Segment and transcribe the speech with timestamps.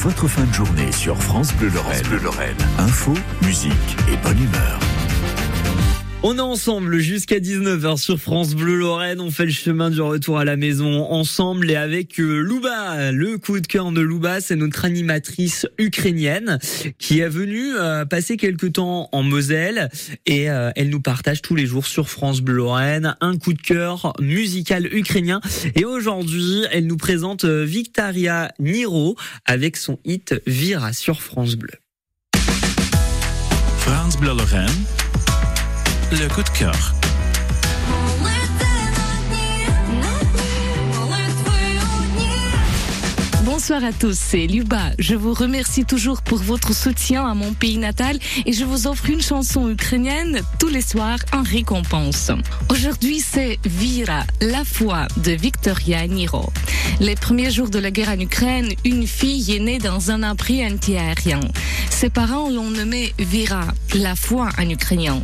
[0.00, 2.02] votre fin de journée sur France Bleu Lorraine.
[2.06, 2.56] Bleu Lorraine.
[2.78, 3.12] Info,
[3.42, 3.74] musique
[4.10, 4.78] et bonne humeur.
[6.22, 9.22] On est ensemble jusqu'à 19h sur France Bleu Lorraine.
[9.22, 13.10] On fait le chemin du retour à la maison ensemble et avec euh, Louba.
[13.10, 16.58] Le coup de cœur de Louba, c'est notre animatrice ukrainienne
[16.98, 19.88] qui est venue euh, passer quelques temps en Moselle
[20.26, 23.62] et euh, elle nous partage tous les jours sur France Bleu Lorraine un coup de
[23.62, 25.40] cœur musical ukrainien.
[25.74, 29.16] Et aujourd'hui, elle nous présente Victoria Niro
[29.46, 31.72] avec son hit Vira sur France Bleu.
[33.78, 34.68] France Bleu Lorraine
[36.16, 36.94] le coup de cœur.
[43.60, 44.92] Bonsoir à tous, c'est Luba.
[44.98, 49.10] Je vous remercie toujours pour votre soutien à mon pays natal et je vous offre
[49.10, 52.30] une chanson ukrainienne tous les soirs en récompense.
[52.70, 56.50] Aujourd'hui, c'est Vira, la foi de Victoria Niro.
[57.00, 60.64] Les premiers jours de la guerre en Ukraine, une fille est née dans un abri
[60.64, 61.40] antiaérien.
[61.90, 65.22] Ses parents l'ont nommée Vira, la foi en ukrainien.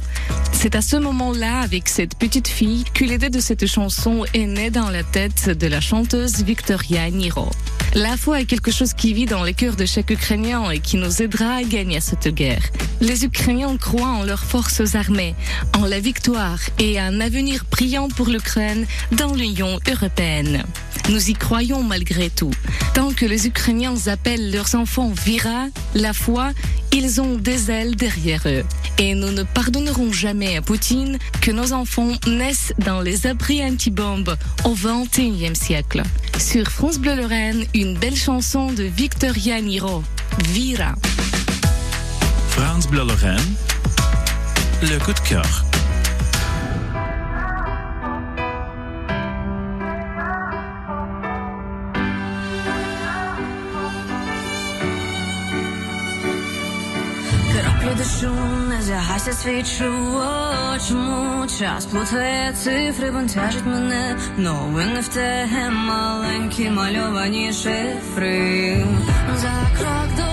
[0.53, 4.71] C'est à ce moment-là, avec cette petite fille, que l'idée de cette chanson est née
[4.71, 7.49] dans la tête de la chanteuse Victoria Niro.
[7.97, 10.99] La foi est quelque chose qui vit dans les cœurs de chaque Ukrainien et qui
[10.99, 12.61] nous aidera à gagner cette guerre.
[13.01, 15.35] Les Ukrainiens croient en leurs forces armées,
[15.75, 20.63] en la victoire et un avenir brillant pour l'Ukraine dans l'Union européenne.
[21.09, 22.53] Nous y croyons malgré tout.
[22.93, 26.53] Tant que les Ukrainiens appellent leurs enfants Vira, la foi,
[26.93, 28.65] ils ont des ailes derrière eux.
[28.99, 34.37] Et nous ne pardonnerons jamais à Poutine que nos enfants naissent dans les abris anti-bombes
[34.65, 36.03] au XXIe siècle.
[36.39, 40.03] Sur France Bleu Lorraine, une belle chanson de Victoria Niro,
[40.49, 40.95] Vira.
[42.51, 43.55] France Bleu Lorraine,
[44.83, 45.65] le coup de cœur.
[57.87, 58.35] Краплю дощу,
[58.69, 67.53] не загася свічу, О, чому час плутає цифри, бентежить мене, новини в те маленькі мальовані
[67.53, 68.85] шифри.
[69.37, 70.26] За крок до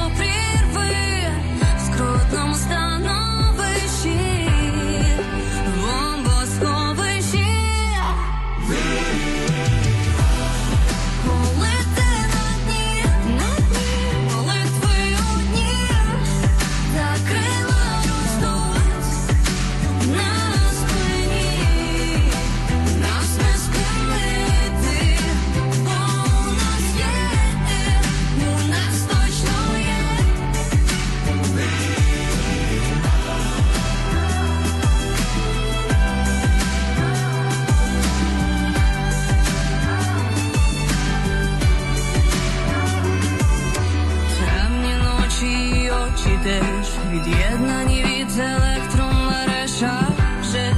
[46.43, 50.01] теж від'єднані від електромереж, а
[50.41, 50.73] вже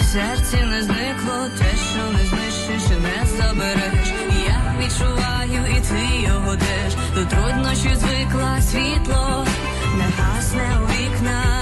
[0.00, 4.08] в серці не зникло те, що не знищиш і не забереш.
[4.46, 6.94] Я відчуваю, і ти його теж.
[7.14, 9.46] До труднощів звикла світло,
[9.98, 11.59] не гасне у вікнах,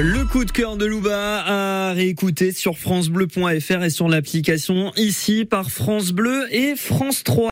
[0.00, 5.72] Le coup de cœur de Louba à réécouter sur francebleu.fr et sur l'application ici par
[5.72, 7.46] France Bleu et France 3.